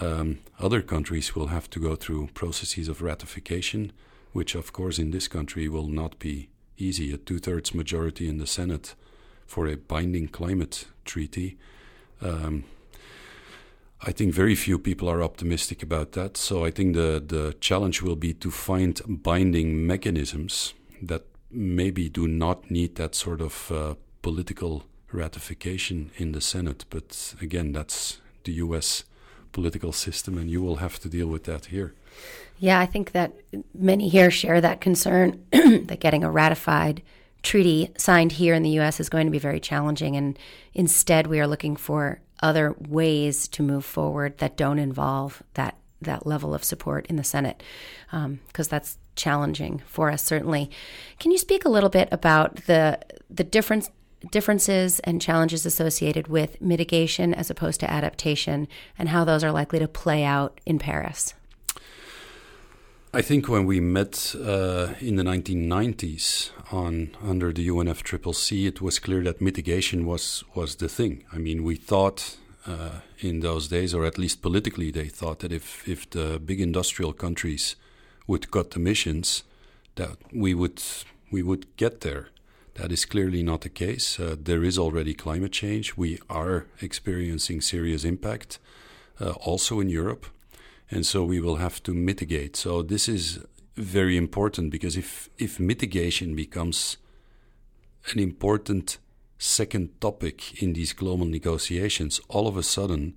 Um, 0.00 0.38
other 0.58 0.80
countries 0.80 1.34
will 1.34 1.48
have 1.48 1.68
to 1.70 1.80
go 1.80 1.96
through 1.96 2.28
processes 2.34 2.88
of 2.88 3.02
ratification, 3.02 3.92
which, 4.32 4.54
of 4.54 4.72
course, 4.72 4.98
in 4.98 5.10
this 5.10 5.28
country 5.28 5.68
will 5.68 5.88
not 5.88 6.18
be 6.18 6.48
easy. 6.78 7.12
A 7.12 7.18
two 7.18 7.38
thirds 7.38 7.74
majority 7.74 8.28
in 8.28 8.38
the 8.38 8.46
Senate 8.46 8.94
for 9.50 9.66
a 9.66 9.76
binding 9.76 10.28
climate 10.28 10.86
treaty. 11.04 11.58
Um, 12.22 12.62
I 14.00 14.12
think 14.12 14.32
very 14.32 14.54
few 14.54 14.78
people 14.78 15.08
are 15.10 15.24
optimistic 15.24 15.82
about 15.82 16.12
that. 16.12 16.36
So 16.36 16.64
I 16.64 16.70
think 16.70 16.94
the, 16.94 17.20
the 17.26 17.56
challenge 17.60 18.00
will 18.00 18.14
be 18.14 18.32
to 18.34 18.50
find 18.52 19.00
binding 19.08 19.84
mechanisms 19.88 20.74
that 21.02 21.24
maybe 21.50 22.08
do 22.08 22.28
not 22.28 22.70
need 22.70 22.94
that 22.94 23.16
sort 23.16 23.40
of 23.40 23.72
uh, 23.72 23.94
political 24.22 24.84
ratification 25.10 26.12
in 26.16 26.30
the 26.30 26.40
Senate. 26.40 26.84
But 26.88 27.34
again, 27.42 27.72
that's 27.72 28.20
the 28.44 28.52
US 28.52 29.02
political 29.50 29.92
system, 29.92 30.38
and 30.38 30.48
you 30.48 30.62
will 30.62 30.76
have 30.76 31.00
to 31.00 31.08
deal 31.08 31.26
with 31.26 31.42
that 31.44 31.66
here. 31.66 31.92
Yeah, 32.60 32.78
I 32.78 32.86
think 32.86 33.10
that 33.12 33.32
many 33.74 34.08
here 34.08 34.30
share 34.30 34.60
that 34.60 34.80
concern 34.80 35.44
that 35.50 35.98
getting 35.98 36.22
a 36.22 36.30
ratified 36.30 37.02
treaty 37.42 37.92
signed 37.96 38.32
here 38.32 38.54
in 38.54 38.62
the 38.62 38.70
U.S. 38.70 39.00
is 39.00 39.08
going 39.08 39.26
to 39.26 39.30
be 39.30 39.38
very 39.38 39.60
challenging. 39.60 40.16
And 40.16 40.38
instead, 40.74 41.26
we 41.26 41.40
are 41.40 41.46
looking 41.46 41.76
for 41.76 42.20
other 42.42 42.74
ways 42.78 43.48
to 43.48 43.62
move 43.62 43.84
forward 43.84 44.38
that 44.38 44.56
don't 44.56 44.78
involve 44.78 45.42
that 45.54 45.76
that 46.02 46.26
level 46.26 46.54
of 46.54 46.64
support 46.64 47.06
in 47.08 47.16
the 47.16 47.24
Senate, 47.24 47.62
because 48.10 48.66
um, 48.66 48.70
that's 48.70 48.96
challenging 49.16 49.82
for 49.84 50.10
us 50.10 50.22
certainly. 50.22 50.70
Can 51.18 51.30
you 51.30 51.36
speak 51.36 51.66
a 51.66 51.68
little 51.68 51.90
bit 51.90 52.08
about 52.10 52.56
the 52.66 52.98
the 53.28 53.44
difference 53.44 53.90
differences 54.30 55.00
and 55.00 55.20
challenges 55.20 55.64
associated 55.64 56.28
with 56.28 56.60
mitigation 56.60 57.32
as 57.32 57.50
opposed 57.50 57.80
to 57.80 57.90
adaptation, 57.90 58.68
and 58.98 59.10
how 59.10 59.24
those 59.24 59.44
are 59.44 59.52
likely 59.52 59.78
to 59.78 59.88
play 59.88 60.24
out 60.24 60.60
in 60.64 60.78
Paris? 60.78 61.34
I 63.12 63.22
think 63.22 63.48
when 63.48 63.66
we 63.66 63.80
met 63.80 64.36
uh, 64.36 64.94
in 65.00 65.16
the 65.16 65.24
1990s 65.24 66.50
on 66.70 67.16
under 67.20 67.52
the 67.52 67.66
UNFCCC, 67.66 68.68
it 68.68 68.80
was 68.80 69.00
clear 69.00 69.24
that 69.24 69.40
mitigation 69.40 70.06
was 70.06 70.44
was 70.54 70.76
the 70.76 70.88
thing. 70.88 71.24
I 71.32 71.38
mean, 71.38 71.64
we 71.64 71.74
thought 71.74 72.36
uh, 72.68 73.00
in 73.18 73.40
those 73.40 73.66
days, 73.66 73.94
or 73.94 74.04
at 74.04 74.16
least 74.16 74.42
politically, 74.42 74.92
they 74.92 75.08
thought 75.08 75.40
that 75.40 75.52
if 75.52 75.88
if 75.88 76.08
the 76.10 76.38
big 76.38 76.60
industrial 76.60 77.12
countries 77.12 77.74
would 78.28 78.52
cut 78.52 78.76
emissions, 78.76 79.42
that 79.96 80.16
we 80.32 80.54
would 80.54 80.80
we 81.32 81.42
would 81.42 81.66
get 81.76 82.02
there. 82.02 82.28
That 82.74 82.92
is 82.92 83.04
clearly 83.06 83.42
not 83.42 83.62
the 83.62 83.70
case. 83.70 84.20
Uh, 84.20 84.36
there 84.38 84.62
is 84.62 84.78
already 84.78 85.14
climate 85.14 85.52
change. 85.52 85.96
We 85.96 86.20
are 86.28 86.66
experiencing 86.80 87.60
serious 87.60 88.04
impact, 88.04 88.60
uh, 89.18 89.30
also 89.30 89.80
in 89.80 89.88
Europe 89.88 90.26
and 90.90 91.06
so 91.06 91.24
we 91.24 91.40
will 91.40 91.56
have 91.56 91.82
to 91.84 91.94
mitigate. 91.94 92.56
So 92.56 92.82
this 92.82 93.08
is 93.08 93.40
very 93.76 94.16
important 94.16 94.70
because 94.70 94.96
if 94.96 95.28
if 95.38 95.60
mitigation 95.60 96.34
becomes 96.34 96.96
an 98.12 98.18
important 98.18 98.98
second 99.38 100.00
topic 100.00 100.62
in 100.62 100.72
these 100.72 100.92
global 100.92 101.26
negotiations, 101.26 102.20
all 102.28 102.46
of 102.46 102.56
a 102.56 102.62
sudden 102.62 103.14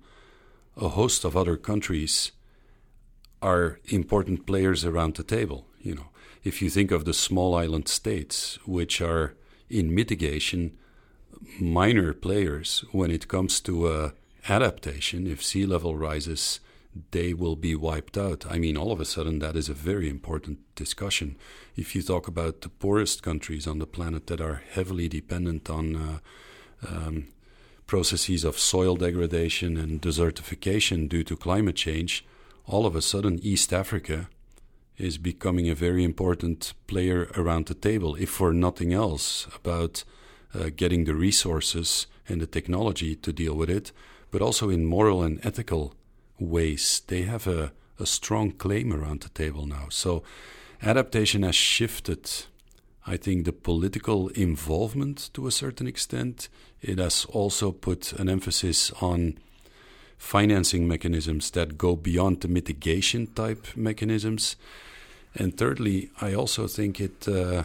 a 0.76 0.88
host 0.88 1.24
of 1.24 1.36
other 1.36 1.56
countries 1.56 2.32
are 3.42 3.78
important 3.84 4.46
players 4.46 4.84
around 4.84 5.16
the 5.16 5.22
table. 5.22 5.66
You 5.80 5.94
know, 5.96 6.08
if 6.44 6.62
you 6.62 6.70
think 6.70 6.90
of 6.90 7.04
the 7.04 7.12
small 7.12 7.54
island 7.54 7.88
states, 7.88 8.58
which 8.66 9.00
are 9.00 9.34
in 9.68 9.94
mitigation 9.94 10.76
minor 11.60 12.14
players 12.14 12.84
when 12.92 13.10
it 13.10 13.28
comes 13.28 13.60
to 13.60 13.86
uh, 13.86 14.10
adaptation, 14.48 15.26
if 15.26 15.44
sea 15.44 15.66
level 15.66 15.96
rises 15.96 16.60
they 17.10 17.34
will 17.34 17.56
be 17.56 17.74
wiped 17.74 18.16
out. 18.16 18.44
I 18.48 18.58
mean, 18.58 18.76
all 18.76 18.92
of 18.92 19.00
a 19.00 19.04
sudden, 19.04 19.40
that 19.40 19.56
is 19.56 19.68
a 19.68 19.74
very 19.74 20.08
important 20.08 20.58
discussion. 20.74 21.36
If 21.76 21.94
you 21.94 22.02
talk 22.02 22.28
about 22.28 22.60
the 22.60 22.68
poorest 22.68 23.22
countries 23.22 23.66
on 23.66 23.78
the 23.78 23.86
planet 23.86 24.26
that 24.28 24.40
are 24.40 24.62
heavily 24.70 25.08
dependent 25.08 25.68
on 25.68 25.96
uh, 25.96 26.18
um, 26.88 27.28
processes 27.86 28.44
of 28.44 28.58
soil 28.58 28.96
degradation 28.96 29.76
and 29.76 30.00
desertification 30.00 31.08
due 31.08 31.24
to 31.24 31.36
climate 31.36 31.76
change, 31.76 32.24
all 32.66 32.86
of 32.86 32.96
a 32.96 33.02
sudden, 33.02 33.38
East 33.42 33.72
Africa 33.72 34.28
is 34.96 35.18
becoming 35.18 35.68
a 35.68 35.74
very 35.74 36.04
important 36.04 36.72
player 36.86 37.28
around 37.36 37.66
the 37.66 37.74
table, 37.74 38.14
if 38.14 38.30
for 38.30 38.52
nothing 38.52 38.92
else, 38.92 39.48
about 39.54 40.04
uh, 40.54 40.70
getting 40.74 41.04
the 41.04 41.14
resources 41.14 42.06
and 42.28 42.40
the 42.40 42.46
technology 42.46 43.16
to 43.16 43.32
deal 43.32 43.54
with 43.54 43.68
it, 43.68 43.90
but 44.30 44.40
also 44.40 44.70
in 44.70 44.86
moral 44.86 45.22
and 45.22 45.44
ethical 45.44 45.94
ways. 46.38 47.02
They 47.06 47.22
have 47.22 47.46
a, 47.46 47.72
a 47.98 48.06
strong 48.06 48.52
claim 48.52 48.92
around 48.92 49.22
the 49.22 49.28
table 49.28 49.66
now. 49.66 49.86
So 49.90 50.22
adaptation 50.82 51.42
has 51.42 51.54
shifted, 51.54 52.30
I 53.06 53.16
think, 53.16 53.44
the 53.44 53.52
political 53.52 54.28
involvement 54.28 55.30
to 55.34 55.46
a 55.46 55.52
certain 55.52 55.86
extent. 55.86 56.48
It 56.82 56.98
has 56.98 57.24
also 57.26 57.72
put 57.72 58.12
an 58.12 58.28
emphasis 58.28 58.90
on 59.00 59.38
financing 60.18 60.88
mechanisms 60.88 61.50
that 61.50 61.76
go 61.76 61.96
beyond 61.96 62.40
the 62.40 62.48
mitigation 62.48 63.26
type 63.28 63.66
mechanisms. 63.76 64.56
And 65.34 65.56
thirdly, 65.56 66.10
I 66.20 66.34
also 66.34 66.66
think 66.66 67.00
it 67.00 67.28
uh, 67.28 67.64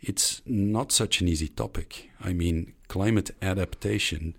it's 0.00 0.42
not 0.44 0.92
such 0.92 1.20
an 1.20 1.28
easy 1.28 1.48
topic. 1.48 2.10
I 2.20 2.32
mean, 2.32 2.74
climate 2.88 3.30
adaptation 3.42 4.34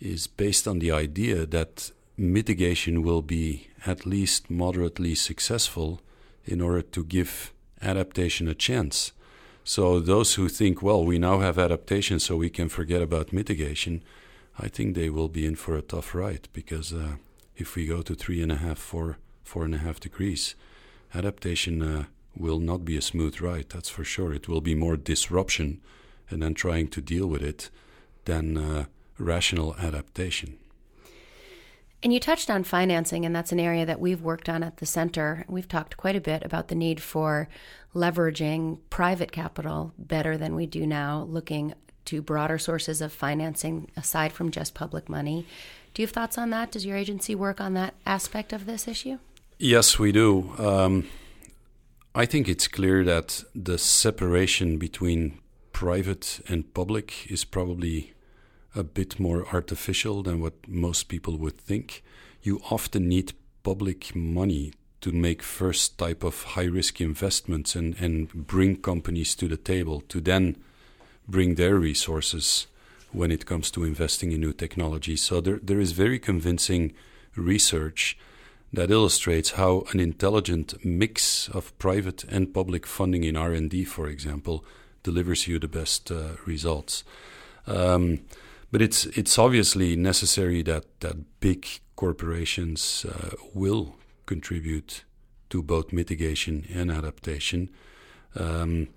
is 0.00 0.26
based 0.26 0.68
on 0.68 0.78
the 0.80 0.92
idea 0.92 1.46
that 1.46 1.92
mitigation 2.18 3.02
will 3.02 3.22
be 3.22 3.68
at 3.86 4.04
least 4.04 4.50
moderately 4.50 5.14
successful 5.14 6.00
in 6.44 6.60
order 6.60 6.82
to 6.82 7.04
give 7.04 7.52
adaptation 7.80 8.48
a 8.48 8.54
chance. 8.54 9.12
So, 9.62 10.00
those 10.00 10.34
who 10.34 10.48
think, 10.48 10.82
well, 10.82 11.04
we 11.04 11.18
now 11.18 11.40
have 11.40 11.58
adaptation, 11.58 12.18
so 12.18 12.36
we 12.36 12.50
can 12.50 12.68
forget 12.68 13.02
about 13.02 13.32
mitigation, 13.32 14.02
I 14.58 14.68
think 14.68 14.94
they 14.94 15.10
will 15.10 15.28
be 15.28 15.46
in 15.46 15.54
for 15.54 15.76
a 15.76 15.82
tough 15.82 16.14
ride 16.14 16.48
because 16.52 16.92
uh, 16.92 17.16
if 17.56 17.76
we 17.76 17.86
go 17.86 18.02
to 18.02 18.14
three 18.14 18.42
and 18.42 18.50
a 18.50 18.56
half, 18.56 18.78
four, 18.78 19.18
four 19.44 19.64
and 19.64 19.74
a 19.74 19.78
half 19.78 20.00
degrees, 20.00 20.54
adaptation 21.14 21.82
uh, 21.82 22.04
will 22.36 22.58
not 22.58 22.84
be 22.84 22.96
a 22.96 23.02
smooth 23.02 23.40
ride, 23.40 23.66
that's 23.68 23.90
for 23.90 24.04
sure. 24.04 24.32
It 24.32 24.48
will 24.48 24.60
be 24.60 24.74
more 24.74 24.96
disruption 24.96 25.80
and 26.30 26.42
then 26.42 26.54
trying 26.54 26.88
to 26.88 27.00
deal 27.00 27.26
with 27.26 27.42
it 27.42 27.70
than 28.24 28.56
uh, 28.56 28.84
rational 29.18 29.76
adaptation. 29.76 30.58
And 32.02 32.12
you 32.12 32.20
touched 32.20 32.48
on 32.48 32.62
financing, 32.62 33.26
and 33.26 33.34
that's 33.34 33.50
an 33.50 33.58
area 33.58 33.84
that 33.84 34.00
we've 34.00 34.22
worked 34.22 34.48
on 34.48 34.62
at 34.62 34.76
the 34.76 34.86
center. 34.86 35.44
We've 35.48 35.66
talked 35.66 35.96
quite 35.96 36.14
a 36.14 36.20
bit 36.20 36.44
about 36.44 36.68
the 36.68 36.76
need 36.76 37.02
for 37.02 37.48
leveraging 37.94 38.78
private 38.88 39.32
capital 39.32 39.92
better 39.98 40.36
than 40.36 40.54
we 40.54 40.66
do 40.66 40.86
now, 40.86 41.26
looking 41.28 41.74
to 42.04 42.22
broader 42.22 42.56
sources 42.56 43.00
of 43.00 43.12
financing 43.12 43.90
aside 43.96 44.32
from 44.32 44.50
just 44.50 44.74
public 44.74 45.08
money. 45.08 45.44
Do 45.92 46.02
you 46.02 46.06
have 46.06 46.14
thoughts 46.14 46.38
on 46.38 46.50
that? 46.50 46.70
Does 46.70 46.86
your 46.86 46.96
agency 46.96 47.34
work 47.34 47.60
on 47.60 47.74
that 47.74 47.94
aspect 48.06 48.52
of 48.52 48.66
this 48.66 48.86
issue? 48.86 49.18
Yes, 49.58 49.98
we 49.98 50.12
do. 50.12 50.52
Um, 50.56 51.08
I 52.14 52.26
think 52.26 52.48
it's 52.48 52.68
clear 52.68 53.04
that 53.04 53.42
the 53.54 53.76
separation 53.76 54.78
between 54.78 55.40
private 55.72 56.40
and 56.48 56.72
public 56.72 57.30
is 57.30 57.44
probably 57.44 58.14
a 58.74 58.82
bit 58.82 59.18
more 59.18 59.46
artificial 59.52 60.22
than 60.22 60.40
what 60.40 60.54
most 60.66 61.08
people 61.08 61.36
would 61.38 61.58
think. 61.58 62.02
You 62.42 62.60
often 62.70 63.08
need 63.08 63.32
public 63.62 64.14
money 64.14 64.72
to 65.00 65.12
make 65.12 65.42
first 65.42 65.98
type 65.98 66.24
of 66.24 66.42
high 66.42 66.64
risk 66.64 67.00
investments 67.00 67.76
and, 67.76 67.96
and 68.00 68.32
bring 68.46 68.76
companies 68.76 69.34
to 69.36 69.48
the 69.48 69.56
table 69.56 70.00
to 70.08 70.20
then 70.20 70.56
bring 71.28 71.54
their 71.54 71.76
resources 71.76 72.66
when 73.12 73.30
it 73.30 73.46
comes 73.46 73.70
to 73.70 73.84
investing 73.84 74.32
in 74.32 74.40
new 74.40 74.52
technology. 74.52 75.16
So 75.16 75.40
there, 75.40 75.60
there 75.62 75.80
is 75.80 75.92
very 75.92 76.18
convincing 76.18 76.94
research 77.36 78.18
that 78.72 78.90
illustrates 78.90 79.52
how 79.52 79.84
an 79.92 80.00
intelligent 80.00 80.84
mix 80.84 81.48
of 81.48 81.76
private 81.78 82.24
and 82.24 82.52
public 82.52 82.86
funding 82.86 83.24
in 83.24 83.36
R&D, 83.36 83.84
for 83.84 84.08
example, 84.08 84.64
delivers 85.02 85.46
you 85.46 85.58
the 85.58 85.68
best 85.68 86.10
uh, 86.10 86.32
results. 86.44 87.04
Um, 87.66 88.20
but 88.70 88.82
it's 88.82 89.06
it's 89.06 89.38
obviously 89.38 89.96
necessary 89.96 90.62
that 90.62 90.84
that 91.00 91.16
big 91.40 91.66
corporations 91.96 93.06
uh, 93.08 93.30
will 93.54 93.96
contribute 94.26 95.04
to 95.50 95.62
both 95.62 95.92
mitigation 95.92 96.66
and 96.72 96.90
adaptation. 96.90 97.70
Um, 98.36 98.88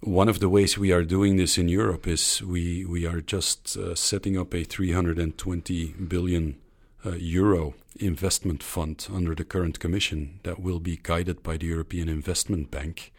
one 0.00 0.28
of 0.28 0.40
the 0.40 0.48
ways 0.48 0.78
we 0.78 0.92
are 0.92 1.04
doing 1.04 1.36
this 1.36 1.58
in 1.58 1.68
Europe 1.68 2.06
is 2.06 2.42
we 2.42 2.84
we 2.84 3.06
are 3.06 3.20
just 3.20 3.76
uh, 3.76 3.94
setting 3.94 4.38
up 4.38 4.54
a 4.54 4.64
320 4.64 5.94
billion 6.08 6.56
uh, 7.04 7.12
euro 7.12 7.74
investment 8.00 8.62
fund 8.62 9.06
under 9.12 9.34
the 9.34 9.44
current 9.44 9.78
Commission 9.78 10.40
that 10.42 10.60
will 10.60 10.80
be 10.80 10.98
guided 11.02 11.42
by 11.42 11.56
the 11.56 11.66
European 11.66 12.08
Investment 12.08 12.70
Bank 12.70 13.12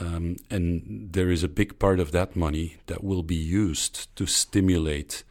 um, 0.00 0.36
and 0.50 1.10
there 1.12 1.30
is 1.30 1.42
a 1.42 1.48
big 1.48 1.78
part 1.78 2.00
of 2.00 2.12
that 2.12 2.34
money 2.34 2.76
that 2.86 3.04
will 3.04 3.22
be 3.22 3.36
used 3.36 4.14
to 4.16 4.26
stimulate 4.26 5.22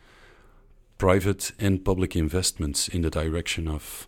private 0.98 1.52
and 1.58 1.84
public 1.84 2.16
investments 2.16 2.88
in 2.88 3.02
the 3.02 3.10
direction 3.10 3.68
of 3.68 4.08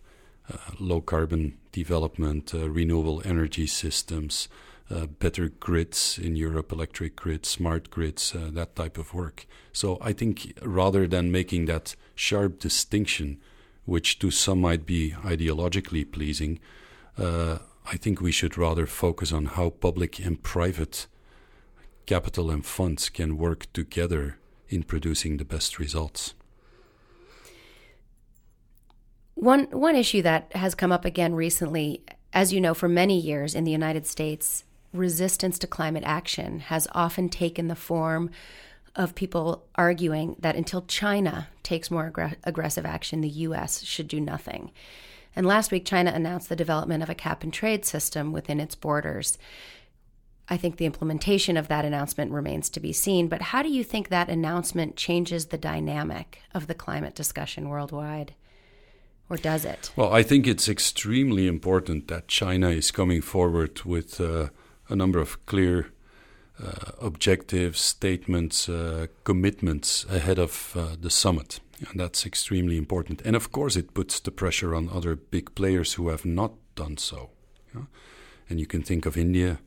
uh, 0.52 0.56
low 0.78 1.00
carbon 1.00 1.58
development, 1.72 2.54
uh, 2.54 2.70
renewable 2.70 3.20
energy 3.24 3.66
systems, 3.66 4.48
uh, 4.90 5.06
better 5.06 5.48
grids 5.48 6.18
in 6.18 6.36
Europe, 6.36 6.70
electric 6.70 7.16
grids, 7.16 7.48
smart 7.48 7.90
grids, 7.90 8.34
uh, 8.34 8.50
that 8.52 8.76
type 8.76 8.98
of 8.98 9.14
work. 9.14 9.46
So 9.72 9.98
I 10.00 10.12
think 10.12 10.56
rather 10.62 11.06
than 11.08 11.32
making 11.32 11.64
that 11.64 11.96
sharp 12.14 12.60
distinction, 12.60 13.40
which 13.86 14.18
to 14.20 14.30
some 14.30 14.60
might 14.60 14.86
be 14.86 15.12
ideologically 15.24 16.10
pleasing, 16.10 16.60
uh, 17.18 17.58
I 17.84 17.96
think 17.96 18.20
we 18.20 18.32
should 18.32 18.56
rather 18.56 18.86
focus 18.86 19.32
on 19.32 19.46
how 19.46 19.70
public 19.70 20.18
and 20.18 20.42
private 20.42 21.06
capital 22.06 22.50
and 22.50 22.64
funds 22.64 23.08
can 23.08 23.36
work 23.36 23.72
together 23.72 24.38
in 24.68 24.82
producing 24.82 25.36
the 25.36 25.44
best 25.44 25.78
results. 25.78 26.34
One 29.34 29.64
one 29.64 29.96
issue 29.96 30.22
that 30.22 30.54
has 30.54 30.74
come 30.74 30.92
up 30.92 31.04
again 31.04 31.34
recently, 31.34 32.02
as 32.32 32.52
you 32.52 32.60
know, 32.60 32.72
for 32.72 32.88
many 32.88 33.18
years 33.18 33.54
in 33.54 33.64
the 33.64 33.72
United 33.72 34.06
States, 34.06 34.64
resistance 34.92 35.58
to 35.58 35.66
climate 35.66 36.04
action 36.06 36.60
has 36.60 36.86
often 36.92 37.28
taken 37.28 37.68
the 37.68 37.76
form 37.76 38.30
of 38.96 39.14
people 39.14 39.64
arguing 39.74 40.36
that 40.38 40.54
until 40.54 40.82
China 40.82 41.48
takes 41.64 41.90
more 41.90 42.10
aggr- 42.10 42.36
aggressive 42.44 42.86
action, 42.86 43.20
the 43.20 43.28
U.S. 43.28 43.82
should 43.82 44.06
do 44.06 44.20
nothing. 44.20 44.70
And 45.36 45.46
last 45.46 45.72
week, 45.72 45.84
China 45.84 46.12
announced 46.14 46.48
the 46.48 46.56
development 46.56 47.02
of 47.02 47.10
a 47.10 47.14
cap 47.14 47.42
and 47.42 47.52
trade 47.52 47.84
system 47.84 48.32
within 48.32 48.60
its 48.60 48.74
borders. 48.74 49.38
I 50.48 50.56
think 50.56 50.76
the 50.76 50.86
implementation 50.86 51.56
of 51.56 51.68
that 51.68 51.84
announcement 51.84 52.30
remains 52.30 52.68
to 52.70 52.80
be 52.80 52.92
seen, 52.92 53.28
but 53.28 53.40
how 53.40 53.62
do 53.62 53.70
you 53.70 53.82
think 53.82 54.08
that 54.08 54.28
announcement 54.28 54.96
changes 54.96 55.46
the 55.46 55.58
dynamic 55.58 56.40
of 56.52 56.66
the 56.66 56.74
climate 56.74 57.14
discussion 57.14 57.68
worldwide? 57.68 58.34
or 59.28 59.36
does 59.36 59.64
it? 59.64 59.90
Well, 59.96 60.12
I 60.12 60.22
think 60.22 60.46
it's 60.46 60.68
extremely 60.68 61.46
important 61.46 62.08
that 62.08 62.28
China 62.28 62.68
is 62.68 62.90
coming 62.90 63.22
forward 63.22 63.82
with 63.82 64.20
uh, 64.20 64.48
a 64.88 64.96
number 64.96 65.18
of 65.18 65.44
clear 65.46 65.92
uh, 66.62 66.92
objectives, 67.00 67.80
statements, 67.80 68.68
uh, 68.68 69.06
commitments 69.24 70.04
ahead 70.04 70.38
of 70.38 70.72
uh, 70.76 70.96
the 71.00 71.10
summit. 71.10 71.60
And 71.90 71.98
that's 72.00 72.24
extremely 72.24 72.76
important. 72.76 73.22
And 73.24 73.36
of 73.36 73.50
course, 73.50 73.76
it 73.76 73.94
puts 73.94 74.20
the 74.20 74.30
pressure 74.30 74.74
on 74.74 74.88
other 74.88 75.16
big 75.16 75.54
players 75.54 75.94
who 75.94 76.08
have 76.08 76.24
not 76.24 76.52
done 76.74 76.96
so. 76.96 77.30
And 78.48 78.60
you 78.60 78.66
can 78.66 78.82
think 78.82 79.06
of 79.06 79.16
India 79.16 79.58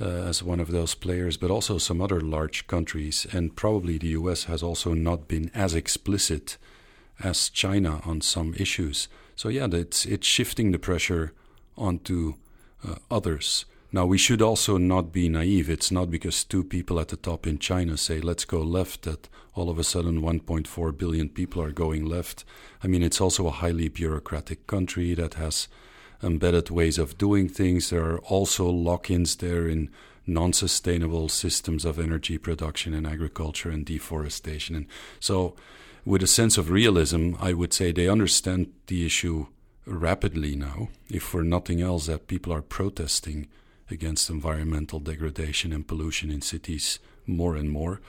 uh, 0.00 0.04
as 0.04 0.42
one 0.42 0.60
of 0.60 0.70
those 0.70 0.94
players, 0.94 1.36
but 1.36 1.50
also 1.50 1.78
some 1.78 2.00
other 2.00 2.20
large 2.20 2.66
countries. 2.66 3.26
And 3.32 3.56
probably 3.56 3.98
the 3.98 4.08
US 4.08 4.44
has 4.44 4.62
also 4.62 4.94
not 4.94 5.28
been 5.28 5.50
as 5.54 5.74
explicit 5.74 6.58
as 7.18 7.48
China 7.50 8.00
on 8.04 8.20
some 8.20 8.54
issues. 8.54 9.08
So, 9.36 9.48
yeah, 9.48 9.68
it's, 9.72 10.04
it's 10.06 10.26
shifting 10.26 10.72
the 10.72 10.78
pressure 10.78 11.32
onto 11.76 12.34
uh, 12.86 12.96
others. 13.10 13.64
Now, 13.92 14.06
we 14.06 14.18
should 14.18 14.40
also 14.40 14.78
not 14.78 15.12
be 15.12 15.28
naive. 15.28 15.68
It's 15.68 15.90
not 15.90 16.10
because 16.10 16.44
two 16.44 16.62
people 16.62 17.00
at 17.00 17.08
the 17.08 17.16
top 17.16 17.46
in 17.46 17.58
China 17.58 17.96
say, 17.96 18.20
let's 18.20 18.44
go 18.44 18.60
left, 18.60 19.02
that 19.02 19.28
all 19.54 19.68
of 19.68 19.80
a 19.80 19.84
sudden 19.84 20.22
1.4 20.22 20.96
billion 20.96 21.28
people 21.28 21.60
are 21.60 21.72
going 21.72 22.04
left. 22.04 22.44
I 22.84 22.86
mean, 22.86 23.02
it's 23.02 23.20
also 23.20 23.48
a 23.48 23.50
highly 23.50 23.88
bureaucratic 23.88 24.68
country 24.68 25.14
that 25.14 25.34
has 25.34 25.66
embedded 26.22 26.70
ways 26.70 26.98
of 26.98 27.18
doing 27.18 27.48
things. 27.48 27.90
There 27.90 28.04
are 28.04 28.20
also 28.20 28.68
lock 28.68 29.10
ins 29.10 29.36
there 29.36 29.66
in 29.66 29.90
non 30.24 30.52
sustainable 30.52 31.28
systems 31.28 31.84
of 31.84 31.98
energy 31.98 32.38
production 32.38 32.94
and 32.94 33.06
agriculture 33.06 33.70
and 33.70 33.84
deforestation. 33.84 34.76
And 34.76 34.86
so, 35.18 35.56
with 36.04 36.22
a 36.22 36.28
sense 36.28 36.56
of 36.56 36.70
realism, 36.70 37.32
I 37.40 37.52
would 37.52 37.72
say 37.72 37.90
they 37.90 38.08
understand 38.08 38.72
the 38.86 39.04
issue 39.04 39.46
rapidly 39.84 40.54
now, 40.54 40.88
if 41.08 41.24
for 41.24 41.42
nothing 41.42 41.80
else, 41.80 42.06
that 42.06 42.28
people 42.28 42.52
are 42.52 42.62
protesting 42.62 43.48
against 43.90 44.30
environmental 44.30 45.00
degradation 45.00 45.72
and 45.72 45.86
pollution 45.86 46.30
in 46.30 46.42
cities 46.42 46.98
more 47.26 47.56
and 47.56 47.70
more. 47.70 48.00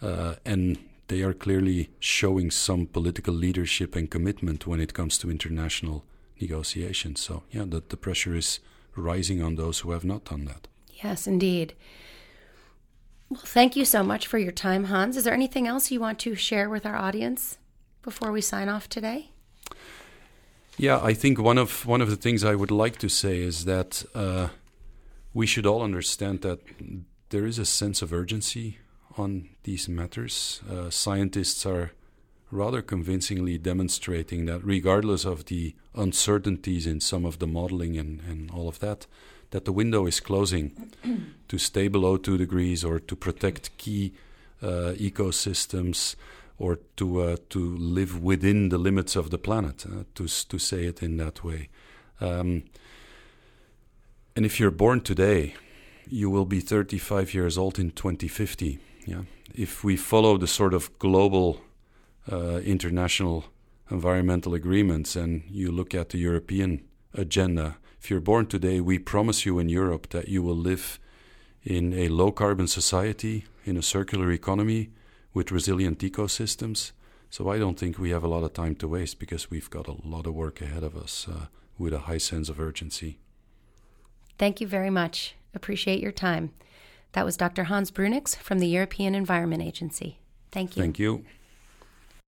Uh, 0.00 0.34
and 0.44 0.78
they 1.08 1.22
are 1.22 1.34
clearly 1.34 1.90
showing 2.00 2.50
some 2.50 2.86
political 2.86 3.34
leadership 3.34 3.94
and 3.94 4.10
commitment 4.10 4.66
when 4.66 4.80
it 4.80 4.94
comes 4.94 5.18
to 5.18 5.30
international 5.30 6.04
negotiations. 6.40 7.20
So, 7.20 7.42
yeah, 7.50 7.64
the, 7.66 7.82
the 7.86 7.96
pressure 7.96 8.34
is 8.34 8.60
rising 8.96 9.42
on 9.42 9.56
those 9.56 9.80
who 9.80 9.90
have 9.92 10.04
not 10.04 10.24
done 10.24 10.44
that. 10.46 10.68
Yes, 11.02 11.26
indeed. 11.26 11.74
Well, 13.28 13.40
thank 13.44 13.76
you 13.76 13.84
so 13.84 14.02
much 14.02 14.26
for 14.26 14.38
your 14.38 14.52
time, 14.52 14.84
Hans. 14.84 15.16
Is 15.16 15.24
there 15.24 15.34
anything 15.34 15.66
else 15.66 15.90
you 15.90 16.00
want 16.00 16.18
to 16.20 16.34
share 16.34 16.68
with 16.68 16.84
our 16.84 16.96
audience 16.96 17.58
before 18.02 18.30
we 18.30 18.40
sign 18.40 18.68
off 18.68 18.88
today? 18.88 19.30
Yeah, 20.76 21.00
I 21.02 21.14
think 21.14 21.38
one 21.38 21.58
of 21.58 21.86
one 21.86 22.00
of 22.00 22.10
the 22.10 22.16
things 22.16 22.44
I 22.44 22.54
would 22.54 22.70
like 22.70 22.98
to 22.98 23.08
say 23.08 23.40
is 23.40 23.64
that 23.64 24.04
uh, 24.14 24.48
we 25.34 25.46
should 25.46 25.66
all 25.66 25.82
understand 25.82 26.42
that 26.42 26.60
there 27.30 27.46
is 27.46 27.58
a 27.58 27.64
sense 27.64 28.02
of 28.02 28.12
urgency 28.12 28.78
on 29.16 29.48
these 29.64 29.88
matters. 29.88 30.60
Uh, 30.70 30.90
scientists 30.90 31.64
are 31.66 31.92
rather 32.50 32.82
convincingly 32.82 33.56
demonstrating 33.56 34.44
that, 34.46 34.64
regardless 34.64 35.24
of 35.24 35.46
the 35.46 35.74
uncertainties 35.94 36.86
in 36.86 37.00
some 37.00 37.24
of 37.24 37.38
the 37.38 37.46
modeling 37.46 37.96
and, 37.96 38.20
and 38.28 38.50
all 38.50 38.68
of 38.68 38.78
that, 38.80 39.06
that 39.50 39.64
the 39.64 39.72
window 39.72 40.06
is 40.06 40.20
closing 40.20 40.92
to 41.48 41.58
stay 41.58 41.88
below 41.88 42.16
two 42.16 42.36
degrees 42.36 42.84
or 42.84 42.98
to 42.98 43.16
protect 43.16 43.76
key 43.78 44.12
uh, 44.62 44.92
ecosystems 44.98 46.14
or 46.58 46.78
to 46.96 47.22
uh, 47.22 47.36
to 47.48 47.76
live 47.76 48.22
within 48.22 48.68
the 48.68 48.78
limits 48.78 49.16
of 49.16 49.30
the 49.30 49.38
planet, 49.38 49.84
uh, 49.86 50.04
to 50.14 50.26
to 50.26 50.58
say 50.58 50.84
it 50.84 51.02
in 51.02 51.16
that 51.16 51.42
way. 51.42 51.68
Um, 52.20 52.64
and 54.34 54.46
if 54.46 54.58
you're 54.58 54.70
born 54.70 55.00
today, 55.00 55.54
you 56.08 56.30
will 56.30 56.44
be 56.44 56.60
35 56.60 57.34
years 57.34 57.58
old 57.58 57.78
in 57.78 57.90
2050. 57.90 58.78
Yeah. 59.06 59.22
If 59.54 59.84
we 59.84 59.96
follow 59.96 60.38
the 60.38 60.46
sort 60.46 60.74
of 60.74 60.98
global 60.98 61.60
uh, 62.30 62.58
international 62.58 63.44
environmental 63.90 64.54
agreements 64.54 65.16
and 65.16 65.42
you 65.50 65.70
look 65.70 65.94
at 65.94 66.10
the 66.10 66.18
European 66.18 66.84
agenda, 67.14 67.76
if 68.00 68.10
you're 68.10 68.20
born 68.20 68.46
today, 68.46 68.80
we 68.80 68.98
promise 68.98 69.44
you 69.44 69.58
in 69.58 69.68
Europe 69.68 70.08
that 70.10 70.28
you 70.28 70.42
will 70.42 70.56
live 70.56 70.98
in 71.62 71.92
a 71.92 72.08
low 72.08 72.32
carbon 72.32 72.66
society, 72.66 73.44
in 73.64 73.76
a 73.76 73.82
circular 73.82 74.32
economy 74.32 74.90
with 75.34 75.52
resilient 75.52 75.98
ecosystems. 76.00 76.92
So 77.30 77.48
I 77.48 77.58
don't 77.58 77.78
think 77.78 77.98
we 77.98 78.10
have 78.10 78.24
a 78.24 78.28
lot 78.28 78.44
of 78.44 78.52
time 78.52 78.74
to 78.76 78.88
waste 78.88 79.18
because 79.18 79.50
we've 79.50 79.70
got 79.70 79.88
a 79.88 79.96
lot 80.04 80.26
of 80.26 80.34
work 80.34 80.60
ahead 80.60 80.82
of 80.82 80.96
us 80.96 81.26
uh, 81.30 81.46
with 81.78 81.92
a 81.92 82.00
high 82.00 82.18
sense 82.18 82.48
of 82.48 82.60
urgency. 82.60 83.18
Thank 84.42 84.60
you 84.60 84.66
very 84.66 84.90
much. 84.90 85.36
Appreciate 85.54 86.00
your 86.00 86.10
time. 86.10 86.50
That 87.12 87.24
was 87.24 87.36
Dr. 87.36 87.62
Hans 87.62 87.92
Bruyninckx 87.92 88.38
from 88.38 88.58
the 88.58 88.66
European 88.66 89.14
Environment 89.14 89.62
Agency. 89.62 90.18
Thank 90.50 90.76
you. 90.76 90.82
Thank 90.82 90.98
you. 90.98 91.24